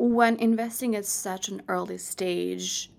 [0.00, 2.90] when investing at such an early stage,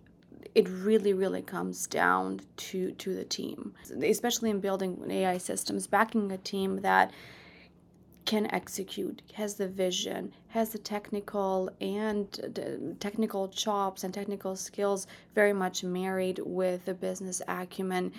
[0.53, 6.31] it really, really comes down to to the team, especially in building AI systems, backing
[6.31, 7.11] a team that
[8.25, 15.07] can execute, has the vision, has the technical and the technical chops and technical skills
[15.33, 18.13] very much married with the business acumen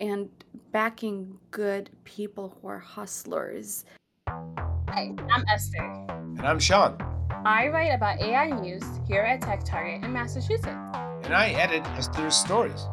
[0.00, 0.30] and
[0.72, 3.84] backing good people who are hustlers.
[4.26, 6.06] Hi, I'm Esther.
[6.08, 7.11] And I'm Sean.
[7.44, 10.64] I write about AI news here at TechTarget in Massachusetts.
[11.24, 12.86] And I edit Esther's stories.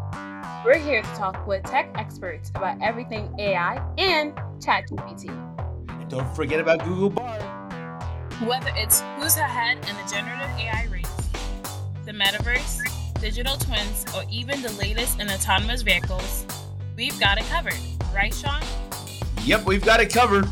[0.66, 5.30] We're here to talk with tech experts about everything AI and ChatGPT.
[5.90, 7.44] And don't forget about Google Bard.
[8.44, 11.30] Whether it's who's ahead in the generative AI race,
[12.06, 12.80] the metaverse,
[13.22, 16.48] digital twins, or even the latest in autonomous vehicles,
[16.98, 17.78] we've got it covered.
[18.16, 18.64] Right, Sean?
[19.44, 20.50] Yep, we've got it covered.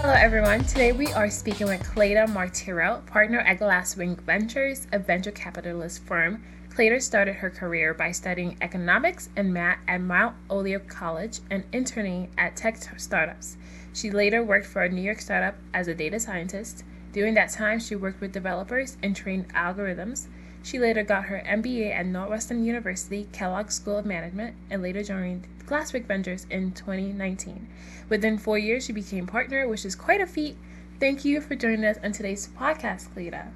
[0.00, 0.62] Hello, everyone.
[0.62, 6.40] Today we are speaking with Kleida Martiro, partner at Glasswing Ventures, a venture capitalist firm.
[6.70, 12.30] Kleida started her career by studying economics and math at Mount Holyoke College and interning
[12.38, 13.56] at tech startups.
[13.92, 16.84] She later worked for a New York startup as a data scientist.
[17.12, 20.28] During that time, she worked with developers and trained algorithms.
[20.62, 25.46] She later got her MBA at Northwestern University Kellogg School of Management and later joined
[25.66, 27.68] Glasswing Ventures in 2019.
[28.08, 30.56] Within four years, she became partner, which is quite a feat.
[31.00, 33.48] Thank you for joining us on today's podcast, Kleida.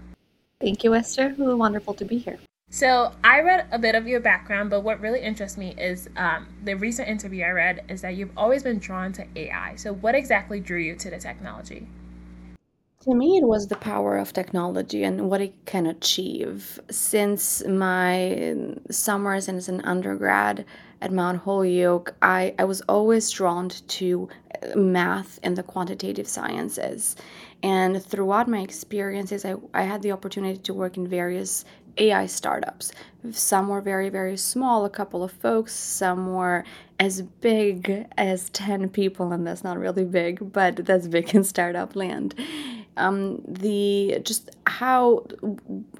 [0.60, 1.30] Thank you, Esther.
[1.30, 2.38] It was wonderful to be here.
[2.70, 6.46] So I read a bit of your background, but what really interests me is um,
[6.64, 9.74] the recent interview I read is that you've always been drawn to AI.
[9.76, 11.86] So what exactly drew you to the technology?
[13.02, 16.78] To me, it was the power of technology and what it can achieve.
[16.88, 18.54] Since my
[18.92, 20.64] summers as an undergrad
[21.00, 24.28] at Mount Holyoke, I, I was always drawn to
[24.62, 27.16] uh, math and the quantitative sciences.
[27.64, 31.64] And throughout my experiences, I, I had the opportunity to work in various
[31.98, 32.92] AI startups.
[33.32, 36.62] Some were very, very small, a couple of folks, some were
[37.00, 41.96] as big as 10 people, and that's not really big, but that's big in startup
[41.96, 42.36] land
[42.96, 45.24] um, the just how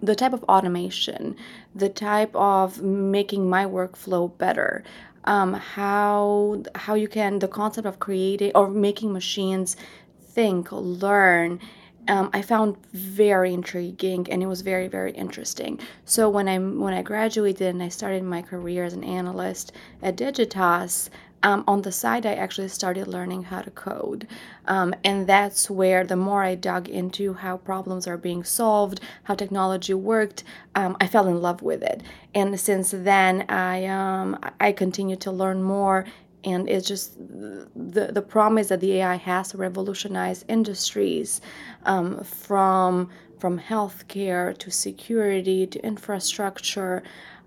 [0.02, 1.36] the type of automation,
[1.74, 4.84] the type of making my workflow better,
[5.24, 9.76] um, how how you can the concept of creating or making machines
[10.20, 11.60] think, learn.
[12.08, 15.78] Um, I found very intriguing and it was very very interesting.
[16.04, 20.16] So when I when I graduated and I started my career as an analyst at
[20.16, 21.08] Digitas,
[21.42, 24.28] um, on the side, I actually started learning how to code.
[24.66, 29.34] Um, and that's where the more I dug into how problems are being solved, how
[29.34, 32.02] technology worked, um, I fell in love with it.
[32.34, 36.06] And since then, I, um, I continue to learn more.
[36.44, 41.40] And it's just the, the promise that the AI has to revolutionize industries
[41.84, 47.02] um, from, from healthcare to security to infrastructure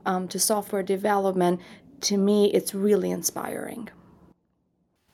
[0.05, 1.59] um, to software development
[2.01, 3.89] to me, it's really inspiring.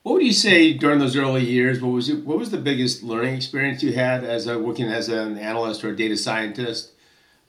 [0.03, 1.81] What would you say during those early years?
[1.81, 5.09] What was it, what was the biggest learning experience you had as a, working as
[5.09, 6.91] an analyst or a data scientist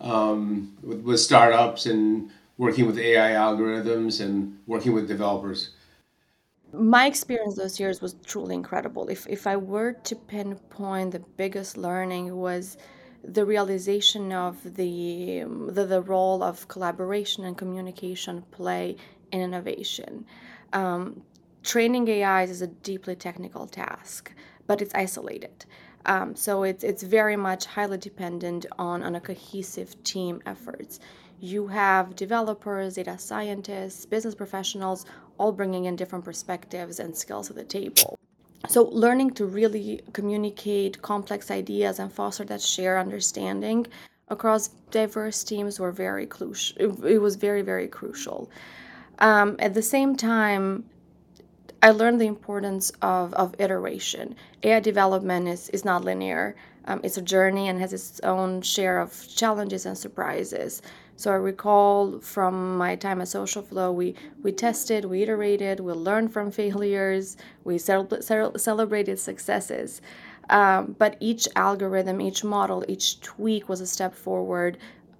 [0.00, 5.70] um, with, with startups and working with AI algorithms and working with developers?
[6.72, 9.08] My experience those years was truly incredible.
[9.08, 12.76] If if I were to pinpoint the biggest learning was
[13.22, 18.96] the realization of the, the, the role of collaboration and communication play
[19.30, 20.26] in innovation.
[20.72, 21.22] Um,
[21.62, 24.32] training AIs is a deeply technical task,
[24.66, 25.64] but it's isolated.
[26.06, 30.98] Um, so it's it's very much highly dependent on, on a cohesive team efforts.
[31.42, 35.06] You have developers, data scientists, business professionals,
[35.38, 38.16] all bringing in different perspectives and skills to the table.
[38.68, 43.88] So learning to really communicate complex ideas and foster that shared understanding
[44.28, 46.76] across diverse teams were very crucial.
[47.04, 48.48] It was very very crucial.
[49.18, 50.84] Um, at the same time,
[51.82, 54.36] I learned the importance of, of iteration.
[54.62, 56.54] AI development is, is not linear.
[56.84, 60.82] Um, it's a journey and has its own share of challenges and surprises.
[61.16, 66.32] So I recall from my time at Socialflow, we, we tested, we iterated, we learned
[66.32, 70.00] from failures, we celebrated successes.
[70.50, 74.78] Um, but each algorithm, each model, each tweak was a step forward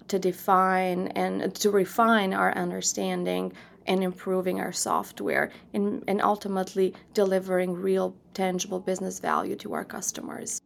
[0.08, 3.52] to define and to refine our understanding
[3.86, 10.60] and improving our software and, and ultimately delivering real tangible business value to our customers.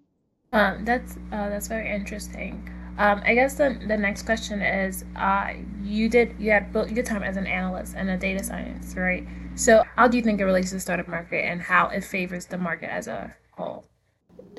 [0.53, 2.71] Um, that's uh, that's very interesting.
[2.99, 5.53] Um, I guess the, the next question is uh,
[5.83, 9.27] you did you had built your time as an analyst and a data science, right?
[9.55, 12.47] So how do you think it relates to the startup market and how it favors
[12.47, 13.85] the market as a whole?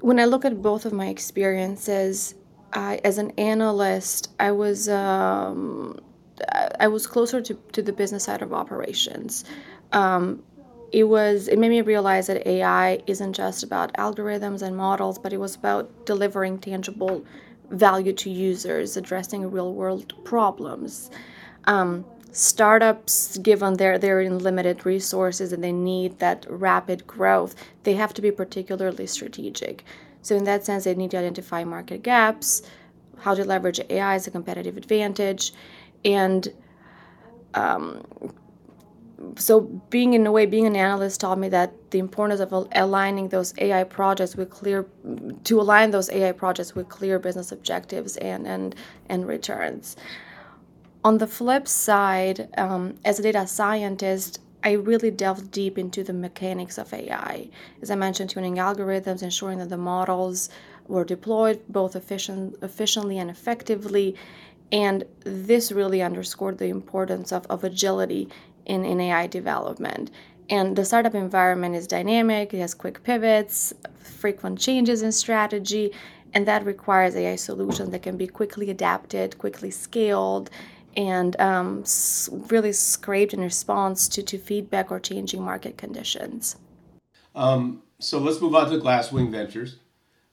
[0.02, 2.36] When I look at both of my experiences,
[2.74, 6.00] I, as an analyst, I was um,
[6.80, 9.46] I was closer to, to the business side of operations.
[9.94, 10.44] Um,
[10.92, 15.34] it was it made me realize that AI isn't just about algorithms and models, but
[15.34, 17.26] it was about delivering tangible
[17.70, 21.10] value to users, addressing real world problems.
[21.66, 28.14] Um, startups, given their their limited resources and they need that rapid growth, they have
[28.14, 29.84] to be particularly strategic.
[30.22, 32.62] So in that sense, they need to identify market gaps,
[33.20, 35.54] how to leverage AI as a competitive advantage,
[36.06, 36.48] and
[37.54, 38.04] um,
[39.36, 43.30] so being in a way being an analyst taught me that the importance of aligning
[43.30, 44.86] those ai projects with clear
[45.44, 48.76] to align those ai projects with clear business objectives and and
[49.10, 49.96] and returns
[51.04, 56.14] on the flip side um, as a data scientist I really delved deep into the
[56.14, 57.50] mechanics of AI.
[57.82, 60.50] As I mentioned, tuning algorithms, ensuring that the models
[60.88, 64.16] were deployed both efficient, efficiently and effectively.
[64.72, 68.30] And this really underscored the importance of, of agility
[68.68, 70.12] in, in AI development.
[70.50, 75.92] And the startup environment is dynamic, it has quick pivots, frequent changes in strategy,
[76.34, 80.50] and that requires AI solutions that can be quickly adapted, quickly scaled,
[80.96, 81.84] and um,
[82.50, 86.58] really scraped in response to, to feedback or changing market conditions.
[87.36, 89.78] Um, so let's move on to Glasswing Ventures.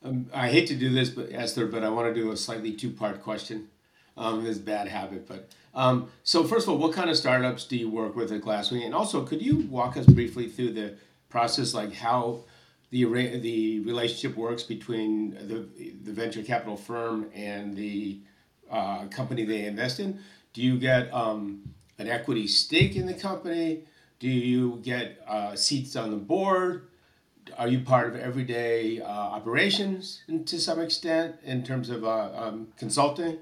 [0.02, 2.72] Um, I hate to do this, but Esther, but I want to do a slightly
[2.72, 3.68] two-part question.
[4.16, 7.76] Um, this bad habit, but um, so first of all, what kind of startups do
[7.76, 8.84] you work with at Glasswing?
[8.84, 10.94] And also, could you walk us briefly through the
[11.28, 12.44] process, like how
[12.90, 13.04] the
[13.38, 15.66] the relationship works between the
[16.04, 18.20] the venture capital firm and the
[18.70, 20.20] uh, company they invest in?
[20.52, 21.68] Do you get um,
[21.98, 23.82] an equity stake in the company?
[24.20, 26.86] Do you get uh, seats on the board?
[27.58, 32.68] Are you part of everyday uh, operations to some extent in terms of uh, um,
[32.78, 33.38] consulting?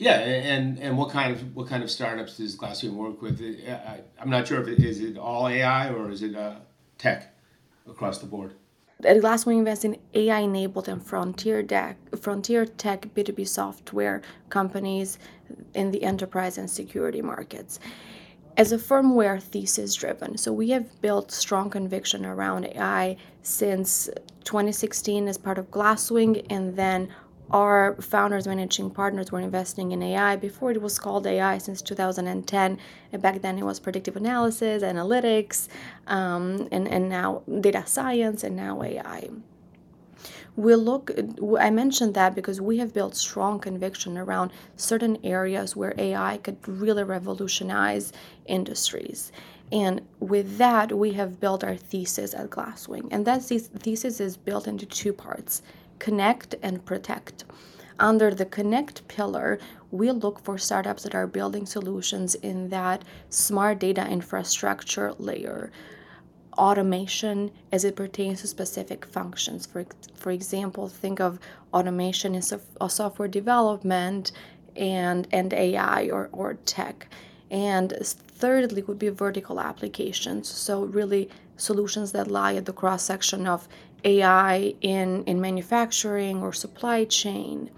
[0.00, 3.38] Yeah, and and what kind of what kind of startups does Glasswing work with?
[3.42, 6.54] I, am not sure if it is it all AI or is it uh,
[6.96, 7.34] tech
[7.86, 8.54] across the board.
[9.04, 15.18] At Glasswing invests in AI-enabled and frontier tech, frontier tech B2B software companies
[15.74, 17.78] in the enterprise and security markets.
[18.56, 20.38] As a firm, we are thesis driven.
[20.38, 24.08] So we have built strong conviction around AI since
[24.44, 27.08] 2016 as part of Glasswing and then
[27.50, 32.78] our founders, managing partners were investing in AI before it was called AI since 2010.
[33.12, 35.68] And back then it was predictive analysis, analytics,
[36.06, 39.30] um, and, and now data science, and now AI.
[40.56, 41.10] We look,
[41.58, 46.56] I mentioned that because we have built strong conviction around certain areas where AI could
[46.68, 48.12] really revolutionize
[48.46, 49.32] industries.
[49.72, 53.08] And with that, we have built our thesis at Glasswing.
[53.12, 55.62] And that thesis is built into two parts
[56.00, 57.44] connect and protect.
[58.00, 59.58] Under the connect pillar,
[59.90, 65.70] we look for startups that are building solutions in that smart data infrastructure layer.
[66.56, 69.66] Automation as it pertains to specific functions.
[69.66, 71.38] For, for example, think of
[71.72, 74.32] automation in software development
[74.76, 77.06] and, and AI or, or tech.
[77.50, 80.48] And thirdly, would be vertical applications.
[80.48, 83.68] So, really, solutions that lie at the cross section of
[84.04, 87.70] AI in, in manufacturing or supply chain.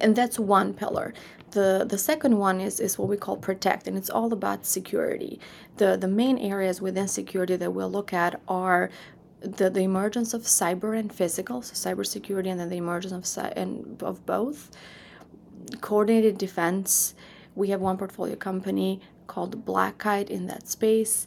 [0.00, 1.14] And that's one pillar.
[1.52, 5.40] The, the second one is, is what we call protect, and it's all about security.
[5.78, 8.90] The, the main areas within security that we'll look at are
[9.40, 14.00] the, the emergence of cyber and physical, so cybersecurity, and then the emergence of, and
[14.02, 14.70] of both.
[15.80, 17.14] Coordinated defense.
[17.54, 21.26] We have one portfolio company called Black Kite in that space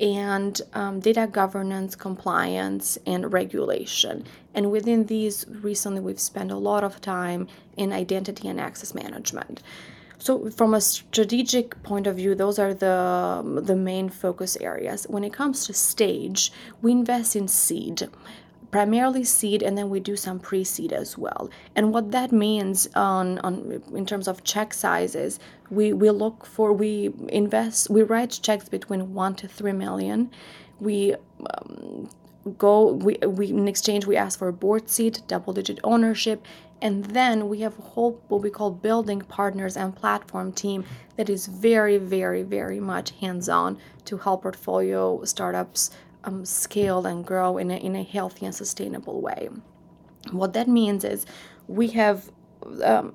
[0.00, 4.24] and um, data governance, compliance, and regulation.
[4.54, 9.62] And within these, recently we've spent a lot of time in identity and access management.
[10.18, 15.04] So, from a strategic point of view, those are the, the main focus areas.
[15.08, 18.08] When it comes to stage, we invest in seed
[18.72, 21.48] primarily seed and then we do some pre-seed as well.
[21.76, 25.38] And what that means on, on in terms of check sizes
[25.70, 30.30] we, we look for we invest we write checks between 1 to 3 million.
[30.80, 32.08] We um,
[32.58, 36.44] go we, we in exchange we ask for a board seat double digit ownership
[36.80, 40.84] and then we have a whole what we call building partners and platform team
[41.16, 45.92] that is very very very much hands-on to help portfolio startups
[46.24, 49.48] um, scale and grow in a, in a healthy and sustainable way.
[50.30, 51.26] What that means is
[51.66, 52.30] we have
[52.82, 53.14] um,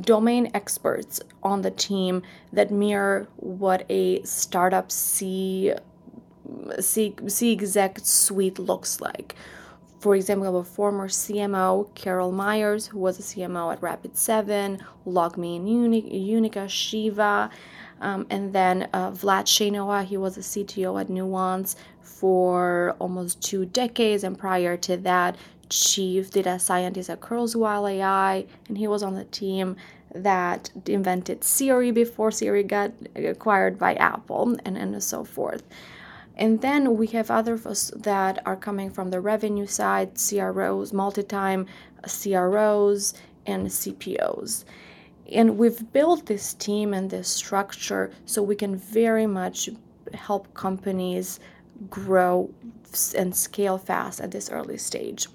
[0.00, 5.74] domain experts on the team that mirror what a startup C,
[6.80, 9.34] C, C exec suite looks like.
[10.00, 15.68] for example, a former CMO, Carol Meyers, who was a CMO at Rapid7, LogMe and
[16.26, 17.50] Unica, Shiva,
[18.00, 21.76] um, and then uh, Vlad Sejnoha, he was a CTO at Nuance
[22.20, 25.36] for almost two decades, and prior to that,
[25.70, 29.76] chief data scientist at Kurzweil AI, and he was on the team
[30.14, 35.62] that invented Siri before Siri got acquired by Apple, and, and so forth.
[36.36, 41.66] And then we have others that are coming from the revenue side, CROs, multi-time
[42.02, 43.14] CROs,
[43.46, 44.64] and CPOs.
[45.32, 49.70] And we've built this team and this structure so we can very much
[50.12, 51.40] help companies
[51.88, 52.52] grow
[53.16, 55.28] and scale fast at this early stage.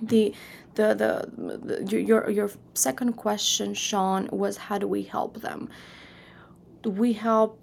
[0.00, 0.34] The
[0.74, 5.68] the, the, the your your second question, Sean, was how do we help them?
[6.84, 7.58] We help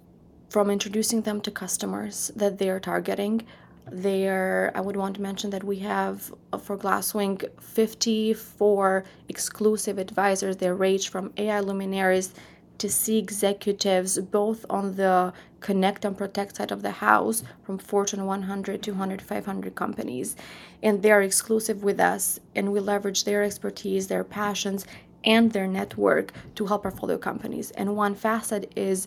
[0.48, 3.46] from introducing them to customers that they are targeting.
[3.90, 10.58] There, I would want to mention that we have uh, for Glasswing 54 exclusive advisors.
[10.58, 12.32] They range from AI luminaries
[12.80, 18.24] to see executives, both on the connect and protect side of the house, from Fortune
[18.24, 20.34] 100, 200, 500 companies.
[20.82, 24.86] And they are exclusive with us, and we leverage their expertise, their passions,
[25.24, 27.70] and their network to help portfolio companies.
[27.72, 29.06] And one facet is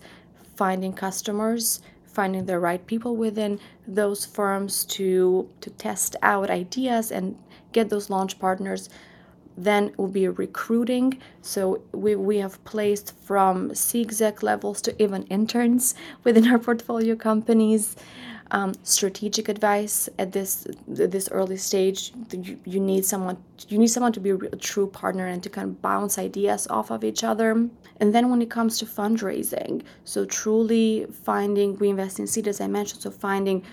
[0.55, 7.35] finding customers, finding the right people within those firms to to test out ideas and
[7.71, 8.87] get those launch partners
[9.57, 11.19] then will be recruiting.
[11.41, 17.15] So we, we have placed from c exec levels to even interns within our portfolio
[17.15, 17.95] companies.
[18.51, 24.13] Um, strategic advice at this this early stage you, you need someone you need someone
[24.13, 27.49] to be a true partner and to kind of bounce ideas off of each other.
[27.99, 32.61] And then when it comes to fundraising so truly finding we invest in seed as
[32.61, 33.63] i mentioned so finding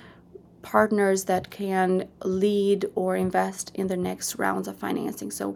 [0.63, 5.55] partners that can lead or invest in the next rounds of financing so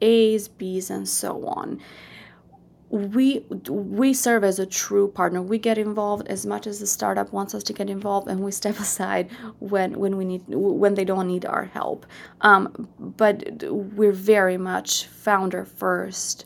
[0.00, 1.80] a's b's and so on
[2.90, 5.40] we we serve as a true partner.
[5.40, 8.50] We get involved as much as the startup wants us to get involved, and we
[8.62, 12.04] step aside when when we need when they don't need our help.
[12.40, 16.44] Um, but we're very much founder first.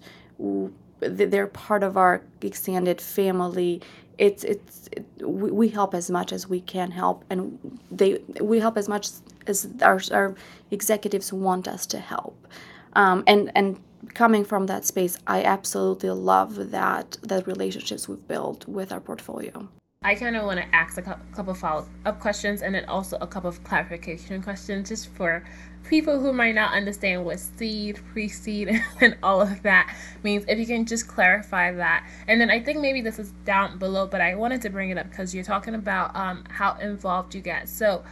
[1.00, 3.80] They're part of our extended family.
[4.18, 7.58] It's it's it, we, we help as much as we can help, and
[7.90, 9.08] they we help as much
[9.46, 10.34] as our our
[10.70, 12.46] executives want us to help.
[12.94, 13.80] Um, and and
[14.14, 19.68] coming from that space, I absolutely love that the relationships we've built with our portfolio.
[20.04, 23.16] I kind of want to ask a couple of follow up questions and then also
[23.22, 25.42] a couple of clarification questions just for
[25.84, 28.68] people who might not understand what seed, pre seed,
[29.00, 30.44] and all of that means.
[30.46, 32.06] If you can just clarify that.
[32.28, 34.98] And then I think maybe this is down below, but I wanted to bring it
[34.98, 37.70] up because you're talking about um, how involved you get.
[37.70, 38.04] So,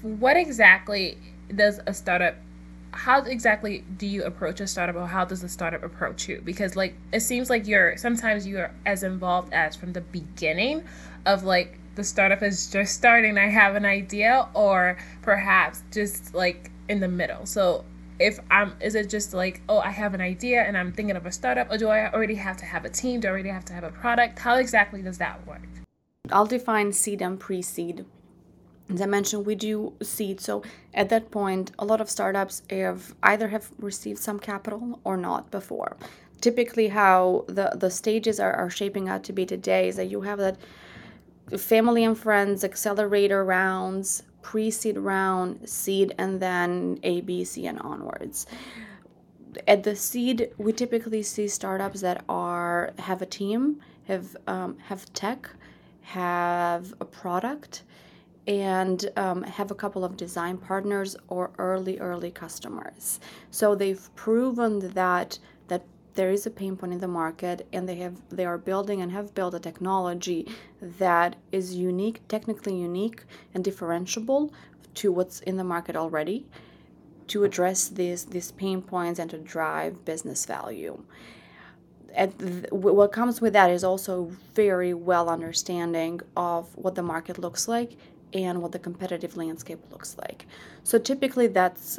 [0.00, 1.18] what exactly
[1.54, 2.36] does a startup
[2.92, 6.42] how exactly do you approach a startup or how does a startup approach you?
[6.44, 10.84] Because like it seems like you're sometimes you're as involved as from the beginning
[11.26, 16.70] of like the startup is just starting i have an idea or perhaps just like
[16.88, 17.46] in the middle.
[17.46, 17.84] So
[18.18, 21.24] if i'm is it just like oh i have an idea and i'm thinking of
[21.24, 23.20] a startup or do i already have to have a team?
[23.20, 24.38] Do i already have to have a product?
[24.38, 25.66] How exactly does that work?
[26.30, 28.04] I'll define seed and pre-seed
[28.92, 30.40] as I mentioned, we do seed.
[30.40, 35.16] So at that point, a lot of startups have either have received some capital or
[35.16, 35.96] not before.
[36.40, 40.22] Typically, how the, the stages are, are shaping out to be today is that you
[40.22, 40.58] have that
[41.56, 47.78] family and friends accelerator rounds, pre seed round, seed, and then A, B, C, and
[47.80, 48.46] onwards.
[49.68, 55.12] At the seed, we typically see startups that are have a team, have um, have
[55.12, 55.48] tech,
[56.00, 57.84] have a product,
[58.46, 63.20] and um, have a couple of design partners or early early customers.
[63.50, 65.84] So they've proven that that
[66.14, 69.12] there is a pain point in the market and they have they are building and
[69.12, 70.46] have built a technology
[70.80, 73.22] that is unique technically unique
[73.54, 74.50] and differentiable
[74.94, 76.44] to what's in the market already
[77.28, 81.02] to address these these pain points and to drive business value.
[82.14, 87.38] And th- what comes with that is also very well understanding of what the market
[87.38, 87.96] looks like
[88.34, 90.46] and what the competitive landscape looks like.
[90.84, 91.98] So typically that's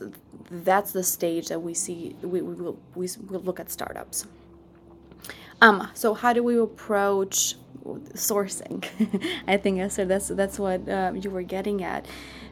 [0.50, 4.26] that's the stage that we see we, we will we will look at startups.
[5.62, 7.56] Um, so how do we approach
[8.14, 8.84] sourcing?
[9.48, 12.06] I think said that's that's what uh, you were getting at.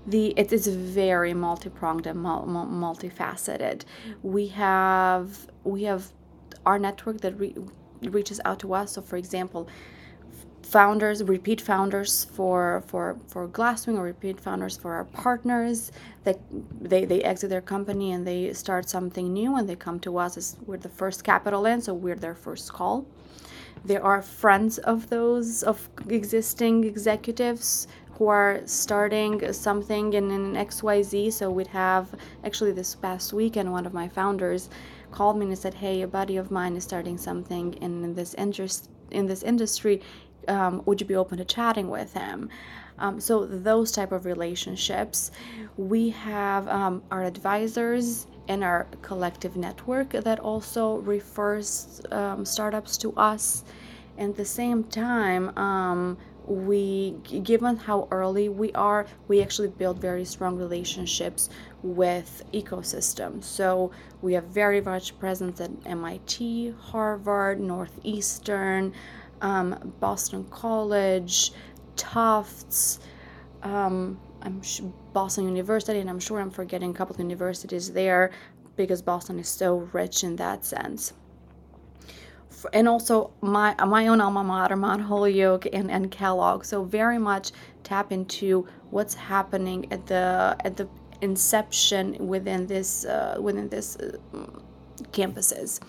[0.07, 3.83] The it is very multi-pronged and multifaceted.
[4.23, 6.11] We have we have
[6.65, 7.55] our network that re-
[8.03, 8.93] reaches out to us.
[8.93, 9.67] So for example,
[10.71, 15.91] founders, repeat founders for for for Glasswing or repeat founders for our partners.
[16.23, 16.39] That
[16.79, 20.37] they, they exit their company and they start something new and they come to us
[20.37, 23.05] as we're the first capital in, so we're their first call.
[23.83, 31.33] There are friends of those of existing executives who are starting something in an XYZ.
[31.33, 32.07] So we'd have
[32.45, 34.69] actually this past weekend one of my founders
[35.11, 38.89] called me and said, "Hey, a buddy of mine is starting something in this interest
[39.11, 40.01] in this industry.
[40.47, 42.49] Um, would you be open to chatting with him?"
[42.99, 45.31] Um, so those type of relationships.
[45.75, 53.13] We have um, our advisors and our collective network that also refers um, startups to
[53.15, 53.63] us.
[54.17, 57.11] and At the same time, um, we
[57.43, 61.49] given how early we are we actually build very strong relationships
[61.83, 68.91] with ecosystems so we have very much presence at mit harvard northeastern
[69.41, 71.51] um, boston college
[71.95, 72.99] tufts
[73.63, 74.81] um, i'm sh-
[75.13, 78.31] boston university and i'm sure i'm forgetting a couple of universities there
[78.75, 81.13] because boston is so rich in that sense
[82.73, 86.63] and also my my own alma mater, Mount Holyoke and, and Kellogg.
[86.63, 87.51] So very much
[87.83, 90.87] tap into what's happening at the at the
[91.21, 94.17] inception within this uh, within this uh,
[95.11, 95.79] campuses.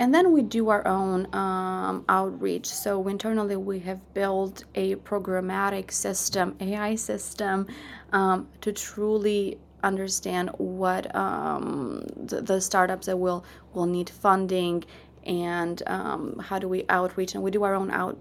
[0.00, 2.66] And then we do our own um, outreach.
[2.66, 7.66] So internally, we have built a programmatic system, AI system,
[8.10, 14.84] um, to truly understand what um, the, the, startups that will will need funding
[15.24, 18.18] and um, how do we outreach and we do our own out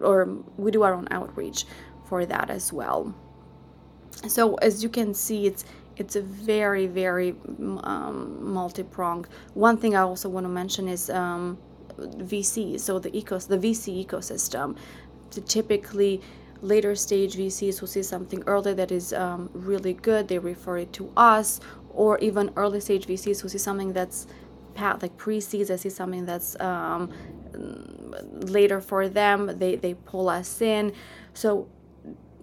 [0.00, 0.26] or
[0.58, 1.64] we do our own outreach
[2.04, 3.14] for that as well
[4.28, 5.64] so as you can see it's
[5.96, 7.34] it's a very very
[7.84, 9.28] um, multi-pronged.
[9.54, 11.58] One thing i also want to mention is um,
[11.98, 14.76] vc so the ecos the vc ecosystem.
[15.30, 16.20] So typically
[16.62, 20.92] later stage vcs will see something early that is um, really good they refer it
[20.92, 24.26] to us or even early stage vcs will see something that's
[24.74, 27.10] path like pre-seeds i see something that's um,
[28.30, 30.92] later for them they they pull us in.
[31.34, 31.68] So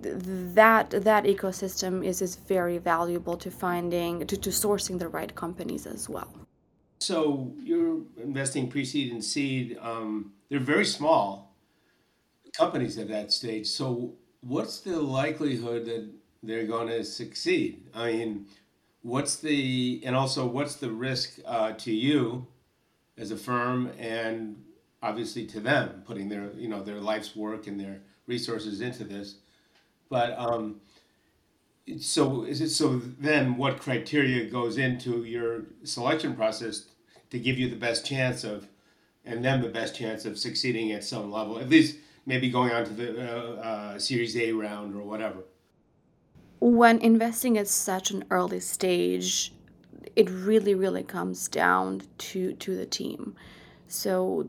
[0.02, 5.86] that that ecosystem is is very valuable to finding to, to sourcing the right companies
[5.86, 6.34] as well.
[7.00, 9.78] So you're investing pre-seed and seed.
[9.82, 11.56] Um, they're very small
[12.54, 13.68] companies at that stage.
[13.68, 16.10] So what's the likelihood that
[16.42, 17.90] they're going to succeed?
[17.94, 18.48] I mean
[19.08, 22.46] what's the and also what's the risk uh, to you
[23.18, 24.62] as a firm and
[25.02, 29.36] obviously to them putting their you know their life's work and their resources into this
[30.10, 30.82] but um,
[32.00, 36.88] so is it so then what criteria goes into your selection process
[37.30, 38.68] to give you the best chance of
[39.26, 42.84] and them the best chance of succeeding at some level at least maybe going on
[42.84, 45.44] to the uh, uh, series a round or whatever
[46.60, 49.54] when investing at such an early stage,
[50.16, 53.36] it really, really comes down to to the team.
[53.88, 54.48] So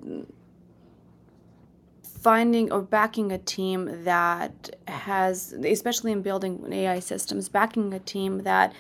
[2.21, 8.43] finding or backing a team that has, especially in building AI systems, backing a team
[8.43, 8.73] that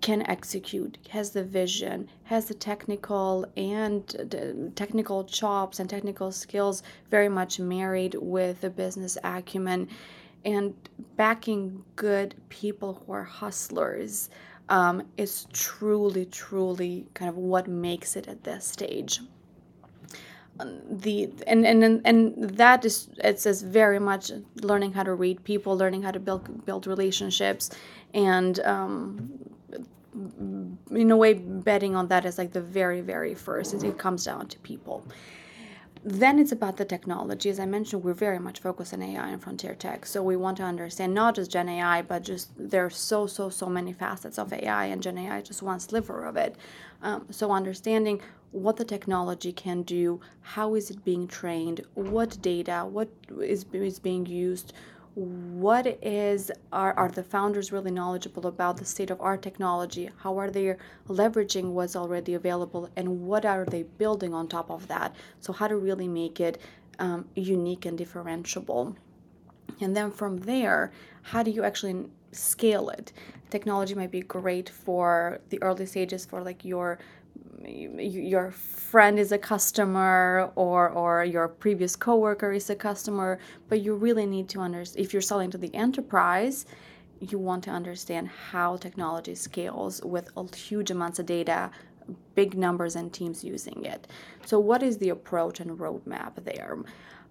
[0.00, 6.82] can execute, has the vision, has the technical and the technical chops and technical skills
[7.10, 9.88] very much married with the business acumen
[10.44, 10.74] and
[11.16, 14.28] backing good people who are hustlers
[14.68, 19.20] um, is truly, truly kind of what makes it at this stage.
[20.58, 24.30] The and and and that is it's as very much
[24.62, 27.70] learning how to read people, learning how to build build relationships,
[28.12, 29.30] and um,
[30.90, 33.72] in a way, betting on that is like the very very first.
[33.74, 35.06] It, it comes down to people.
[36.04, 37.48] Then it's about the technology.
[37.48, 40.04] As I mentioned, we're very much focused on AI and frontier tech.
[40.04, 43.48] So we want to understand not just Gen AI, but just there are so, so,
[43.50, 46.56] so many facets of AI, and Gen AI is just one sliver of it.
[47.02, 52.84] Um, so understanding what the technology can do, how is it being trained, what data,
[52.84, 53.08] what
[53.40, 54.72] is, is being used,
[55.14, 60.10] what is are, are the founders really knowledgeable about the state of our technology?
[60.18, 60.76] How are they
[61.08, 62.88] leveraging what's already available?
[62.96, 65.14] And what are they building on top of that?
[65.40, 66.58] So how to really make it
[66.98, 68.96] um, unique and differentiable.
[69.80, 73.12] And then from there how do you actually scale it?
[73.50, 76.98] Technology might be great for the early stages for like your
[77.66, 83.94] your friend is a customer or or your previous coworker is a customer but you
[83.94, 86.66] really need to understand if you're selling to the enterprise
[87.20, 91.70] you want to understand how technology scales with huge amounts of data
[92.34, 94.06] big numbers and teams using it.
[94.46, 96.78] So, what is the approach and roadmap there?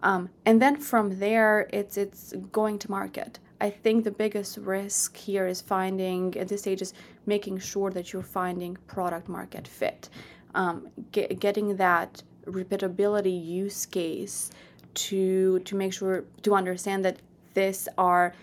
[0.04, 3.39] Um, and then from there, it's it's going to market.
[3.62, 6.93] I think the biggest risk here is finding at this stage is
[7.28, 10.10] making sure that you're finding product market fit,
[10.56, 14.50] um, get, getting that repeatability use case
[14.93, 17.17] to to make sure to understand that
[17.54, 18.34] this are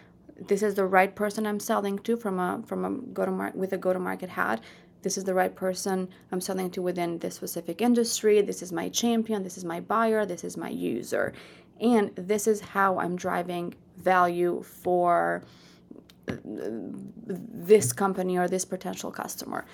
[0.46, 3.58] this is the right person I'm selling to from a from a go to market
[3.58, 4.60] with a go to market hat.
[5.02, 8.40] This is the right person I'm selling to within this specific industry.
[8.40, 9.42] This is my champion.
[9.42, 10.24] This is my buyer.
[10.24, 11.32] This is my user,
[11.80, 15.42] and this is how I'm driving value for
[16.26, 19.64] this company or this potential customer.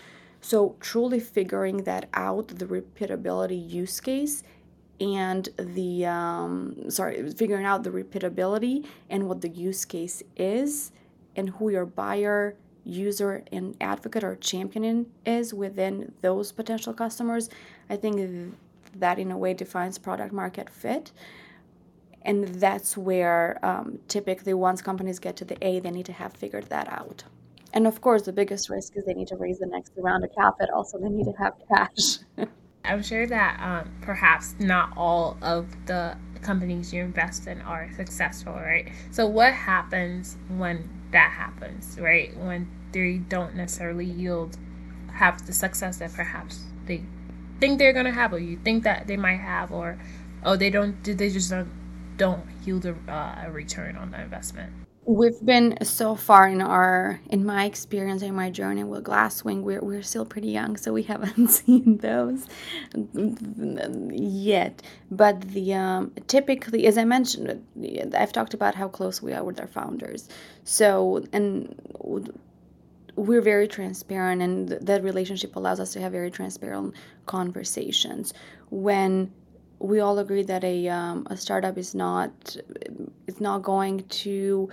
[0.40, 4.42] So, truly figuring that out, the repeatability use case
[5.00, 10.92] and the um, sorry figuring out the repeatability and what the use case is
[11.36, 17.48] and who your buyer user and advocate or champion is within those potential customers
[17.90, 18.54] i think
[18.94, 21.10] that in a way defines product market fit
[22.24, 26.32] and that's where um, typically once companies get to the a they need to have
[26.32, 27.24] figured that out
[27.72, 30.34] and of course the biggest risk is they need to raise the next round of
[30.34, 32.18] capital so they need to have cash
[32.84, 38.52] I'm sure that um, perhaps not all of the companies you invest in are successful,
[38.52, 38.92] right?
[39.10, 42.36] So, what happens when that happens, right?
[42.36, 44.58] When they don't necessarily yield,
[45.12, 47.02] have the success that perhaps they
[47.58, 49.98] think they're going to have, or you think that they might have, or
[50.44, 51.70] oh, they don't, they just don't,
[52.16, 54.72] don't yield a, uh, a return on the investment?
[55.06, 59.80] we've been so far in our in my experience in my journey with glasswing we're,
[59.82, 62.46] we're still pretty young so we haven't seen those
[64.10, 64.82] yet.
[65.10, 67.62] But the um, typically as i mentioned
[68.16, 70.28] i've talked about how close we are with our founders.
[70.64, 71.74] So and
[73.16, 76.94] we're very transparent and that relationship allows us to have very transparent
[77.26, 78.32] conversations.
[78.70, 79.32] When
[79.84, 82.56] we all agree that a, um, a startup is not
[83.26, 84.70] is not going to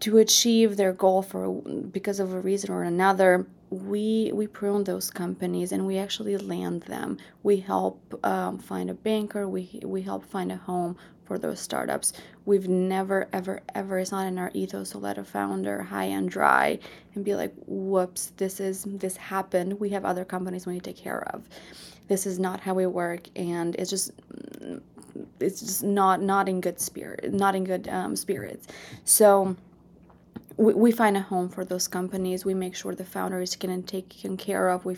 [0.00, 3.46] to achieve their goal for because of a reason or another.
[3.70, 7.16] We we prune those companies and we actually land them.
[7.42, 9.48] We help um, find a banker.
[9.48, 12.12] We we help find a home for those startups.
[12.44, 16.28] We've never ever ever it's not in our ethos to let a founder high and
[16.28, 16.78] dry
[17.14, 19.80] and be like whoops this is this happened.
[19.80, 21.48] We have other companies we need to take care of
[22.08, 24.12] this is not how we work and it's just
[25.40, 28.66] it's just not not in good spirit not in good um, spirits
[29.04, 29.56] so
[30.56, 32.44] we, we find a home for those companies.
[32.44, 34.84] We make sure the founder is getting taken care of.
[34.84, 34.96] We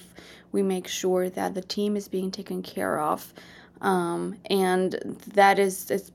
[0.53, 3.33] we make sure that the team is being taken care of,
[3.81, 4.93] um, and
[5.35, 6.13] that is, is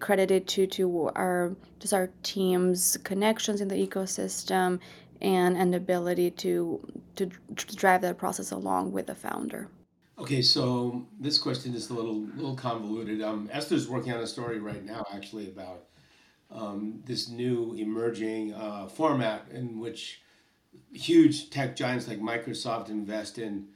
[0.00, 4.78] credited to to our just our team's connections in the ecosystem
[5.20, 6.80] and an ability to
[7.16, 9.68] to drive that process along with the founder.
[10.18, 13.22] Okay, so this question is a little little convoluted.
[13.22, 15.84] Um, Esther's working on a story right now, actually, about
[16.50, 20.22] um, this new emerging uh, format in which
[20.92, 23.68] huge tech giants like Microsoft invest in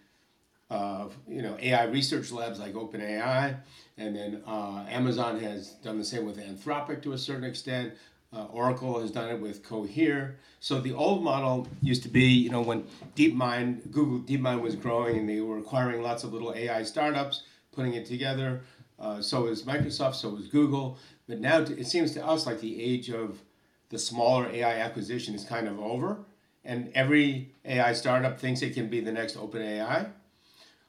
[0.70, 3.58] uh, you know AI research labs like OpenAI,
[3.98, 7.94] and then uh, Amazon has done the same with Anthropic to a certain extent.
[8.36, 10.36] Uh, Oracle has done it with Cohere.
[10.60, 12.84] So the old model used to be, you know, when
[13.16, 17.94] DeepMind, Google DeepMind was growing and they were acquiring lots of little AI startups, putting
[17.94, 18.60] it together.
[18.98, 20.98] Uh, so is Microsoft, so is Google.
[21.26, 23.40] But now it seems to us like the age of
[23.88, 26.18] the smaller AI acquisition is kind of over,
[26.64, 30.06] and every AI startup thinks it can be the next open AI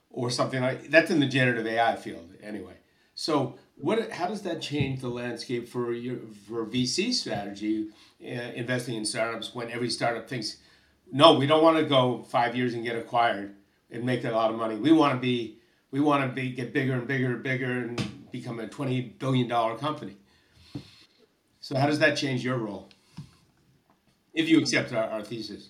[0.10, 2.74] or something like that's in the generative AI field anyway.
[3.16, 7.88] So what how does that change the landscape for your for VC strategy
[8.22, 10.58] uh, investing in startups when every startup thinks
[11.12, 13.56] no, we don't want to go 5 years and get acquired
[13.90, 14.76] and make a lot of money.
[14.76, 15.58] We want to be
[15.92, 19.48] we want to be get bigger and bigger and bigger and become a 20 billion
[19.48, 20.18] dollar company.
[21.60, 22.90] So how does that change your role?
[24.34, 25.70] If you accept our, our thesis.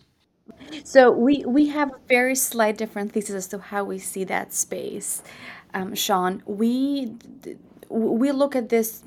[0.83, 4.53] So we we have a very slight different thesis as to how we see that
[4.53, 5.21] space,
[5.73, 6.41] um, Sean.
[6.45, 7.13] We
[7.89, 9.03] we look at this.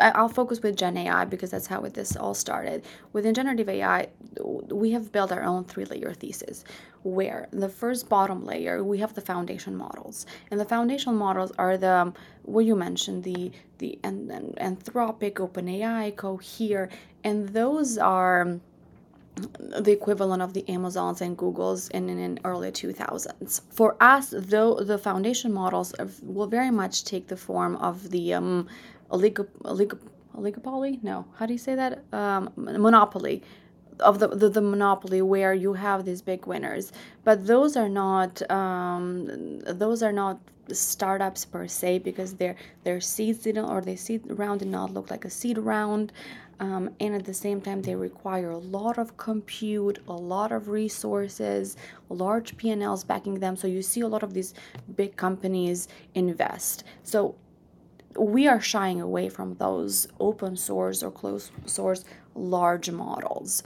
[0.00, 2.84] I'll focus with Gen AI because that's how this all started.
[3.12, 4.08] Within generative AI,
[4.42, 6.64] we have built our own three-layer thesis
[7.02, 11.76] where the first bottom layer we have the foundation models and the foundation models are
[11.76, 16.90] the um, what you mentioned the the and, and anthropic openai cohere
[17.24, 18.60] and those are um,
[19.36, 24.98] the equivalent of the amazons and googles in in early 2000s for us though the
[24.98, 28.68] foundation models will very much take the form of the um
[29.10, 29.98] olig- olig-
[30.36, 31.26] oligopoly no.
[31.36, 32.04] How do you say that?
[32.12, 33.42] Um, monopoly.
[34.00, 36.90] Of the, the, the monopoly where you have these big winners.
[37.22, 40.40] But those are not um, those are not
[40.72, 45.10] startups per se because their their seeds didn't or their seed round did not look
[45.10, 46.12] like a seed round
[46.60, 50.68] um, and at the same time they require a lot of compute a lot of
[50.68, 51.76] resources
[52.08, 54.54] large p&l's backing them so you see a lot of these
[54.94, 57.34] big companies invest so
[58.16, 63.62] we are shying away from those open source or closed source large models.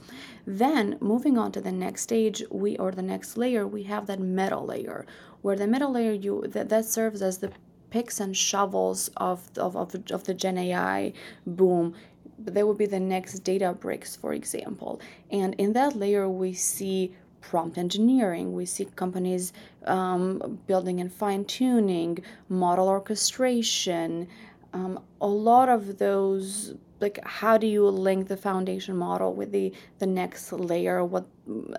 [0.46, 4.20] Then moving on to the next stage, we or the next layer, we have that
[4.20, 5.06] metal layer,
[5.42, 7.52] where the metal layer you that, that serves as the
[7.90, 11.12] picks and shovels of, of, of, of the Gen AI
[11.46, 11.94] boom.
[12.38, 15.00] They will be the next Databricks, for example.
[15.30, 18.54] And in that layer, we see prompt engineering.
[18.54, 19.52] We see companies
[19.86, 22.18] um, building and fine tuning,
[22.48, 24.28] model orchestration,
[24.74, 29.72] um, a lot of those like how do you link the foundation model with the
[29.98, 31.26] the next layer what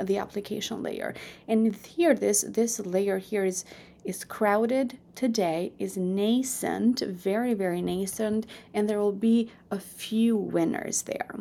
[0.01, 1.13] the application layer
[1.47, 3.65] and here this this layer here is
[4.05, 11.01] is crowded today is nascent very very nascent and there will be a few winners
[11.03, 11.35] there.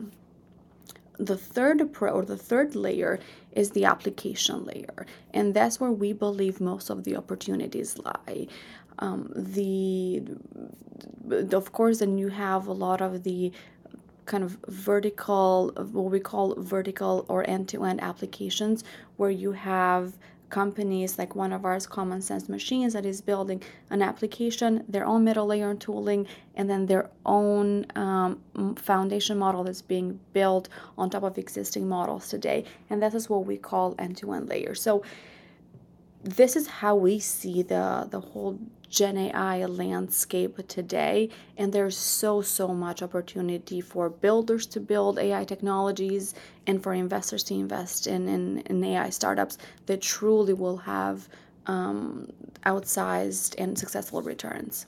[1.18, 3.20] The third pro or the third layer
[3.52, 8.46] is the application layer and that's where we believe most of the opportunities lie.
[8.98, 10.22] Um, the
[11.52, 13.52] of course then you have a lot of the
[14.26, 18.84] kind of vertical what we call vertical or end-to-end applications
[19.16, 20.14] where you have
[20.54, 25.24] companies like one of ours common sense machines that is building an application their own
[25.28, 26.22] middle layer tooling
[26.54, 28.30] and then their own um,
[28.76, 32.64] foundation model that's being built on top of existing models today.
[32.88, 34.74] And that is what we call end-to-end layer.
[34.76, 35.02] So
[36.22, 38.54] this is how we see the the whole
[38.94, 45.44] Gen AI landscape today, and there's so, so much opportunity for builders to build AI
[45.44, 46.32] technologies
[46.68, 51.28] and for investors to invest in, in, in AI startups that truly will have
[51.66, 52.28] um,
[52.66, 54.86] outsized and successful returns.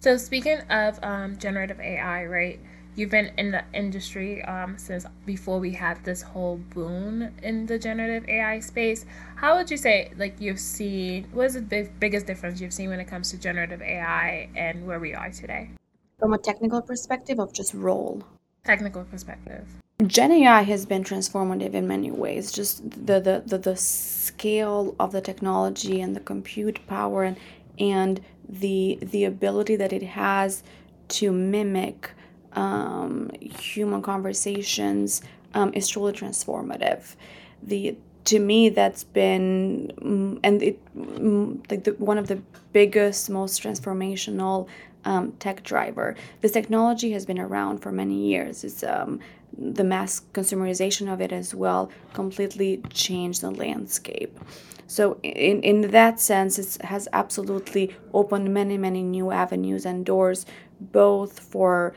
[0.00, 2.58] So, speaking of um, generative AI, right?
[2.96, 7.78] You've been in the industry um, since before we had this whole boom in the
[7.78, 9.06] generative AI space.
[9.36, 12.90] How would you say, like, you've seen, what is the big, biggest difference you've seen
[12.90, 15.70] when it comes to generative AI and where we are today?
[16.18, 18.22] From a technical perspective of just role?
[18.64, 19.66] Technical perspective.
[20.06, 22.52] Gen AI has been transformative in many ways.
[22.52, 27.36] Just the, the, the, the scale of the technology and the compute power and,
[27.78, 30.62] and the, the ability that it has
[31.08, 32.10] to mimic
[32.54, 35.22] um, human conversations
[35.54, 37.16] um, is truly transformative.
[37.62, 42.40] The to me that's been mm, and it mm, like the, one of the
[42.72, 44.68] biggest most transformational
[45.04, 46.14] um, tech driver.
[46.40, 48.64] This technology has been around for many years.
[48.64, 49.20] It's um,
[49.56, 54.38] the mass consumerization of it as well completely changed the landscape.
[54.86, 60.46] So in, in that sense it has absolutely opened many many new avenues and doors
[60.80, 61.94] both for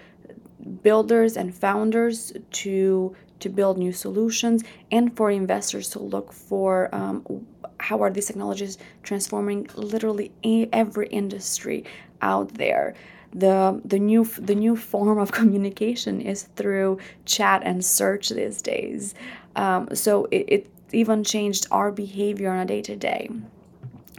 [0.82, 7.46] builders and founders to to build new solutions and for investors to look for um,
[7.80, 10.32] how are these technologies transforming literally
[10.72, 11.84] every industry
[12.22, 12.94] out there.
[13.34, 19.16] The the new the new form of communication is through chat and search these days.
[19.56, 23.30] Um, so it, it even changed our behavior on a day to day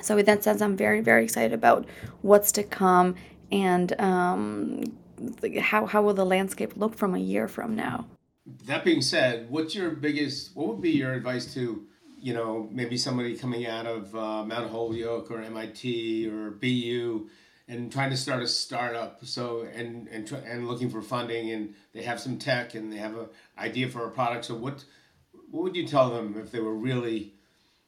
[0.03, 1.87] so in that sense i'm very very excited about
[2.23, 3.15] what's to come
[3.53, 4.83] and um,
[5.61, 8.07] how how will the landscape look from a year from now?
[8.67, 10.55] That being said, what's your biggest?
[10.55, 11.87] What would be your advice to
[12.21, 17.29] you know maybe somebody coming out of uh, Mount Holyoke or MIT or BU
[17.67, 19.25] and trying to start a startup?
[19.25, 23.17] So and and and looking for funding and they have some tech and they have
[23.17, 23.27] an
[23.59, 24.45] idea for a product.
[24.47, 24.85] So what
[25.51, 27.35] what would you tell them if they were really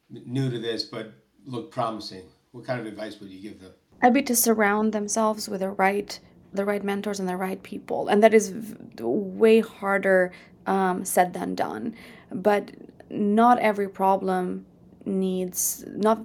[0.09, 1.13] new to this but
[1.45, 2.23] look promising?
[2.51, 3.73] What kind of advice would you give them?
[4.01, 6.19] I'd be to surround themselves with the right
[6.53, 8.07] the right mentors and the right people.
[8.07, 8.53] And that is
[8.99, 10.31] way harder
[10.65, 11.95] um, said than done.
[12.31, 12.71] But
[13.09, 14.65] not every problem
[15.05, 16.19] needs not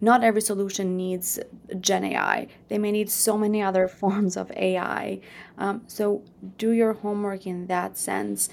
[0.00, 1.38] not every solution needs
[1.80, 5.20] gen ai they may need so many other forms of ai
[5.58, 6.22] um, so
[6.56, 8.48] do your homework in that sense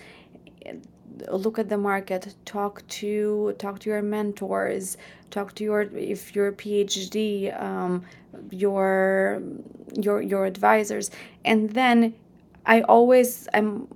[1.32, 4.98] look at the market talk to talk to your mentors
[5.32, 8.04] talk to your if you're a phd um,
[8.52, 9.42] your
[9.96, 11.12] your your advisors.
[11.46, 12.14] And then
[12.66, 13.88] i always i'm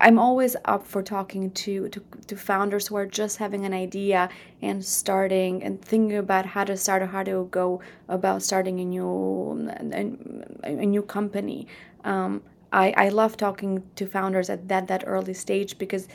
[0.00, 4.28] i'm always up for talking to, to to founders who are just having an idea
[4.62, 8.84] and starting and thinking about how to start or how to go about starting a
[8.84, 11.66] new a, a new company.
[12.04, 16.08] Um, I, I love talking to founders at that that early stage because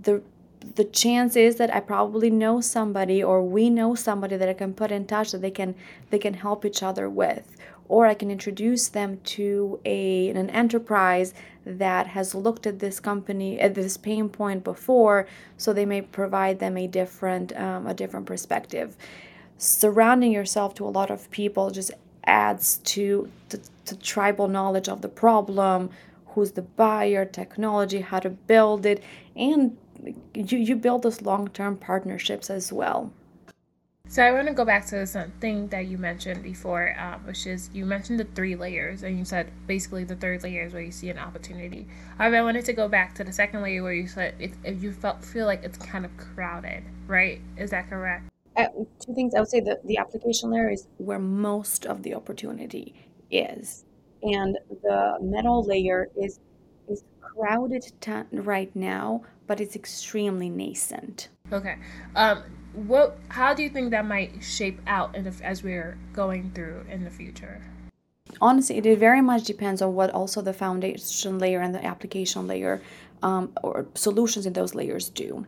[0.00, 0.22] the
[0.74, 4.74] the chance is that I probably know somebody or we know somebody that I can
[4.74, 5.74] put in touch that they can
[6.10, 7.56] they can help each other with.
[7.88, 13.60] Or I can introduce them to a an enterprise that has looked at this company
[13.60, 18.26] at this pain point before so they may provide them a different um, a different
[18.26, 18.96] perspective.
[19.58, 21.92] Surrounding yourself to a lot of people just
[22.24, 23.60] adds to the
[24.02, 25.90] tribal knowledge of the problem
[26.28, 29.02] who's the buyer technology how to build it
[29.36, 29.76] and
[30.34, 33.12] you, you build those long-term partnerships as well
[34.08, 37.70] so I want to go back to something that you mentioned before, um, which is
[37.74, 40.92] you mentioned the three layers, and you said basically the third layer is where you
[40.92, 41.88] see an opportunity.
[42.16, 44.80] However, I wanted to go back to the second layer where you said it, if
[44.80, 47.40] you felt feel like it's kind of crowded, right?
[47.56, 48.30] Is that correct?
[48.56, 48.66] Uh,
[49.00, 52.94] two things I would say that the application layer is where most of the opportunity
[53.32, 53.84] is,
[54.22, 56.38] and the metal layer is
[56.88, 61.28] is crowded t- right now, but it's extremely nascent.
[61.52, 61.76] Okay.
[62.14, 62.42] Um,
[62.74, 63.18] what?
[63.28, 67.04] How do you think that might shape out in the, as we're going through in
[67.04, 67.62] the future?
[68.40, 72.82] Honestly, it very much depends on what also the foundation layer and the application layer
[73.22, 75.46] um, or solutions in those layers do.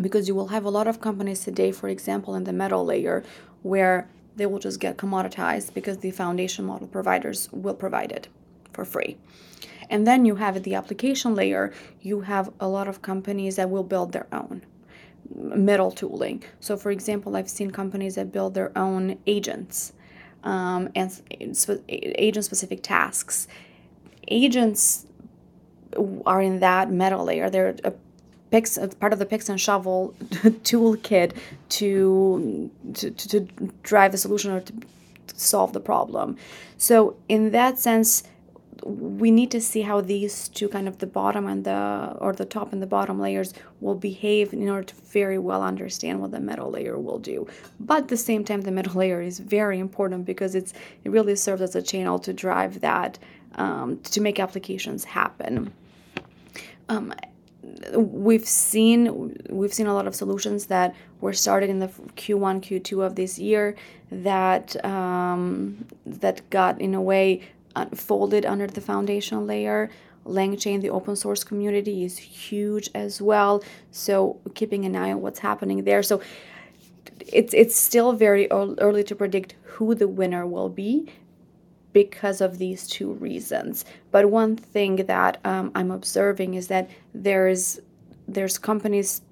[0.00, 3.24] Because you will have a lot of companies today, for example, in the metal layer,
[3.62, 8.28] where they will just get commoditized because the foundation model providers will provide it
[8.72, 9.16] for free.
[9.90, 13.70] And then you have at the application layer, you have a lot of companies that
[13.70, 14.62] will build their own
[15.34, 16.42] metal tooling.
[16.60, 19.92] So, for example, I've seen companies that build their own agents
[20.42, 23.48] um, and agent specific tasks.
[24.28, 25.06] Agents
[26.26, 27.50] are in that metal layer.
[27.50, 27.92] They're a
[28.50, 31.32] picks part of the picks and shovel toolkit
[31.68, 33.40] to, to to
[33.82, 34.72] drive the solution or to
[35.34, 36.36] solve the problem.
[36.78, 38.22] So in that sense,
[38.84, 42.44] we need to see how these two kind of the bottom and the or the
[42.44, 46.40] top and the bottom layers will behave in order to very well understand what the
[46.40, 47.46] metal layer will do.
[47.80, 51.34] But at the same time the middle layer is very important because it's it really
[51.36, 53.18] serves as a channel to drive that
[53.54, 55.72] um, to make applications happen.
[56.90, 57.14] Um,
[57.96, 63.04] we've seen we've seen a lot of solutions that were started in the Q1 Q2
[63.04, 63.74] of this year
[64.10, 67.40] that um, that got in a way
[67.94, 69.90] folded under the foundation layer.
[70.26, 73.62] LangChain, the open source community, is huge as well.
[73.90, 76.02] So keeping an eye on what's happening there.
[76.02, 76.20] So
[77.26, 81.10] it's it's still very early to predict who the winner will be
[81.92, 83.84] because of these two reasons.
[84.10, 87.80] But one thing that um, I'm observing is that there's
[88.26, 89.22] there's companies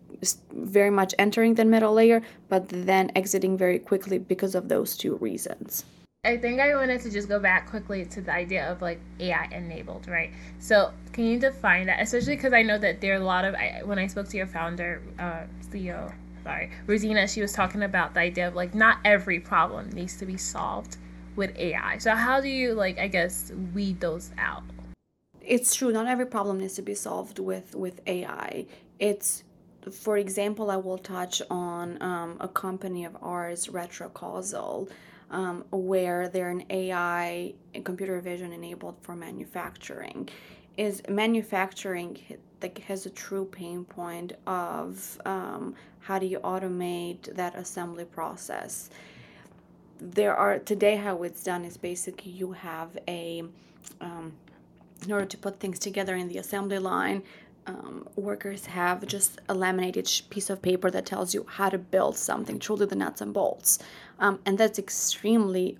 [0.52, 5.16] very much entering the middle layer, but then exiting very quickly because of those two
[5.16, 5.85] reasons.
[6.24, 9.48] I think I wanted to just go back quickly to the idea of like AI
[9.50, 10.30] enabled, right?
[10.61, 12.00] So, can you define that?
[12.00, 14.37] Especially because I know that there are a lot of I, when I spoke to
[14.37, 18.98] your founder, uh, CEO, sorry, Rudina, she was talking about the idea of like not
[19.04, 20.96] every problem needs to be solved
[21.35, 21.98] with AI.
[21.98, 24.62] So, how do you like I guess weed those out?
[25.40, 25.90] It's true.
[25.90, 28.66] Not every problem needs to be solved with with AI.
[29.00, 29.42] It's
[29.90, 34.88] for example, I will touch on um, a company of ours, Retrocausal
[35.33, 40.29] um, where they're an AI and computer vision enabled for manufacturing.
[40.77, 42.18] Is manufacturing
[42.62, 48.90] like has a true pain point of um, how do you automate that assembly process?
[50.01, 53.45] There are today how it's done is basically you have a
[54.01, 54.33] um,
[55.05, 57.23] in order to put things together in the assembly line,
[57.66, 62.16] um, workers have just a laminated piece of paper that tells you how to build
[62.16, 63.79] something, truly the nuts and bolts.
[64.18, 65.79] Um, and that's extremely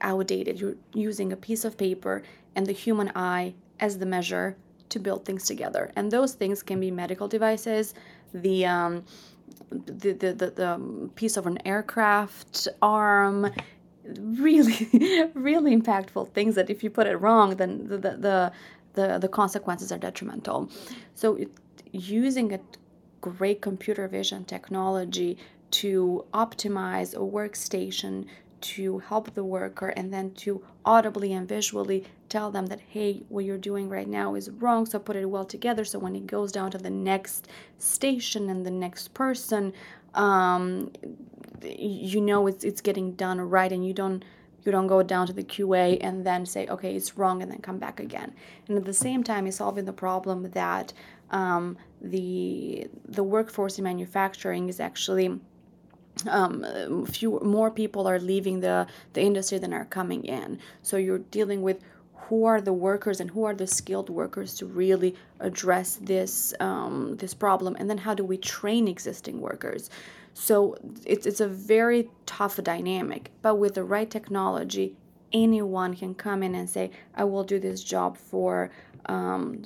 [0.00, 0.60] outdated.
[0.60, 2.22] You're using a piece of paper
[2.54, 4.56] and the human eye as the measure
[4.88, 5.90] to build things together.
[5.96, 7.94] And those things can be medical devices,
[8.34, 9.04] the um,
[9.70, 13.50] the, the, the, the piece of an aircraft arm,
[14.04, 14.88] really,
[15.34, 18.52] really impactful things that if you put it wrong, then the, the, the
[18.94, 20.70] the, the consequences are detrimental.
[21.14, 21.50] So it,
[21.92, 22.60] using a
[23.20, 25.36] great computer vision technology
[25.70, 28.26] to optimize a workstation
[28.60, 33.44] to help the worker and then to audibly and visually tell them that hey what
[33.44, 36.52] you're doing right now is wrong so put it well together so when it goes
[36.52, 39.72] down to the next station and the next person
[40.14, 40.90] um,
[41.62, 44.24] you know it's, it's getting done right and you don't
[44.64, 47.60] you don't go down to the QA and then say, okay, it's wrong, and then
[47.60, 48.32] come back again.
[48.68, 50.92] And at the same time, you're solving the problem that
[51.30, 55.38] um, the the workforce in manufacturing is actually
[56.28, 60.58] um, few more people are leaving the the industry than are coming in.
[60.82, 61.80] So you're dealing with
[62.30, 67.16] who are the workers and who are the skilled workers to really address this um,
[67.16, 69.90] this problem and then how do we train existing workers
[70.34, 74.96] so it's, it's a very tough dynamic but with the right technology
[75.32, 78.70] anyone can come in and say i will do this job for
[79.06, 79.62] um,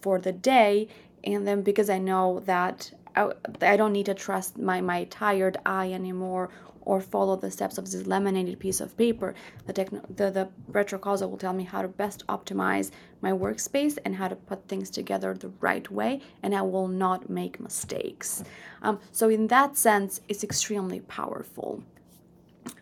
[0.00, 0.88] for the day
[1.24, 5.56] and then because i know that I, I don't need to trust my, my tired
[5.66, 6.50] eye anymore
[6.82, 9.34] or follow the steps of this laminated piece of paper.
[9.66, 14.28] The, the, the retrocausal will tell me how to best optimize my workspace and how
[14.28, 18.42] to put things together the right way, and I will not make mistakes.
[18.82, 21.82] Um, so, in that sense, it's extremely powerful.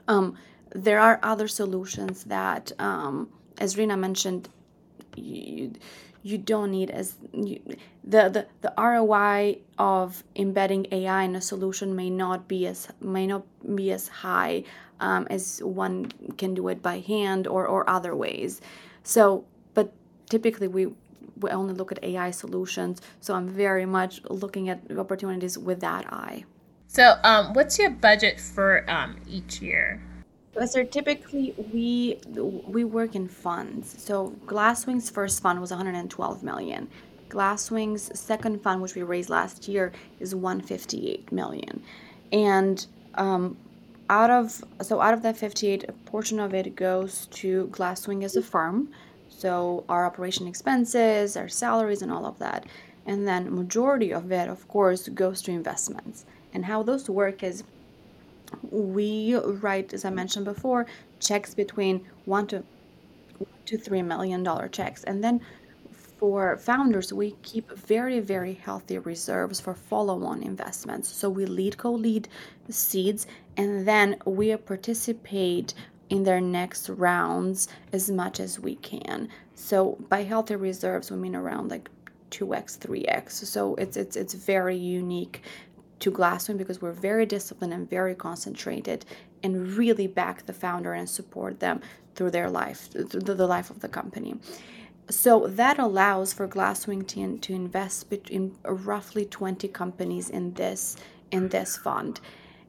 [0.06, 0.36] Um,
[0.74, 3.28] there are other solutions that, um,
[3.58, 4.48] as Rudina mentioned,
[5.16, 5.72] you,
[6.22, 7.60] you don't need as you,
[8.08, 13.26] the, the the ROI of embedding AI in a solution may not be as may
[13.26, 13.44] not
[13.76, 14.64] be as high
[14.98, 18.60] um, as one can do it by hand or or other ways.
[19.02, 19.44] So,
[19.74, 19.92] but
[20.30, 20.86] typically we
[21.40, 23.02] we only look at AI solutions.
[23.20, 26.44] So I'm very much looking at opportunities with that eye.
[26.88, 30.00] So, um, what's your budget for um, each year?
[30.66, 32.18] So typically we
[32.66, 33.94] we work in funds.
[34.02, 36.88] So Glasswing's first fund was 112 million.
[37.28, 41.82] Glasswing's second fund, which we raised last year, is 158 million.
[42.32, 43.56] And um,
[44.10, 48.36] out of so out of that 58, a portion of it goes to Glasswing as
[48.36, 48.88] a firm.
[49.28, 52.66] So our operation expenses, our salaries, and all of that.
[53.06, 56.26] And then majority of it, of course, goes to investments.
[56.52, 57.64] And how those work is
[58.70, 60.86] we write, as I mentioned before,
[61.20, 62.64] checks between one to
[63.66, 65.40] to three million dollar checks, and then
[66.18, 71.08] for founders, we keep very, very healthy reserves for follow-on investments.
[71.08, 72.28] So we lead co-lead
[72.68, 75.74] seeds, and then we participate
[76.10, 79.28] in their next rounds as much as we can.
[79.54, 81.88] So by healthy reserves, we mean around like
[82.30, 83.30] 2x, 3x.
[83.32, 85.42] So it's it's it's very unique
[86.00, 89.04] to Glasswing because we're very disciplined and very concentrated
[89.42, 91.80] and really back the founder and support them
[92.14, 94.34] through their life, through the life of the company.
[95.10, 100.96] So that allows for Glasswing to, to invest in roughly 20 companies in this
[101.30, 102.20] in this fund.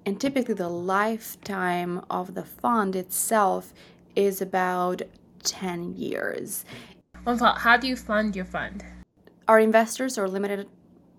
[0.06, 3.74] And typically the lifetime of the fund itself
[4.16, 5.02] is about
[5.44, 6.66] 10 years.
[7.26, 8.84] How do you fund your fund?
[9.48, 10.68] Our investors are limited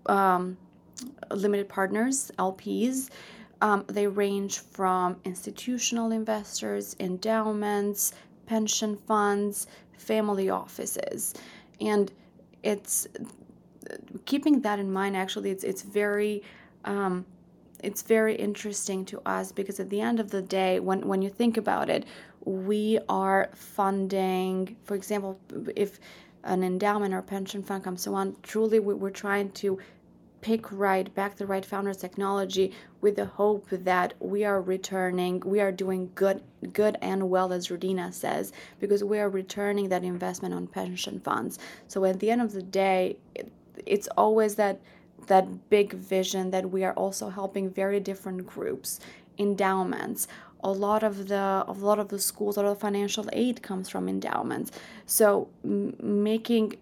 [0.07, 0.57] um,
[1.31, 3.09] limited partners, LPs.
[3.61, 8.13] Um, they range from institutional investors, endowments,
[8.47, 9.67] pension funds,
[10.01, 11.33] family offices.
[11.79, 12.11] And
[12.63, 13.07] it's
[14.25, 16.43] keeping that in mind actually it's it's very
[16.85, 17.25] um,
[17.83, 21.29] it's very interesting to us because at the end of the day when when you
[21.29, 22.05] think about it
[22.45, 25.39] we are funding for example
[25.75, 25.99] if
[26.43, 29.77] an endowment or pension fund comes one truly we're trying to
[30.41, 35.59] pick right, back the right founders technology with the hope that we are returning, we
[35.59, 40.53] are doing good, good and well, as Rudina says, because we are returning that investment
[40.53, 41.59] on pension funds.
[41.87, 43.51] So at the end of the day, it,
[43.85, 44.79] it's always that
[45.27, 48.99] that big vision that we are also helping very different groups,
[49.37, 50.27] endowments.
[50.63, 53.89] A lot of the a lot of the schools, a lot of financial aid comes
[53.89, 54.71] from endowments.
[55.05, 56.75] So m- making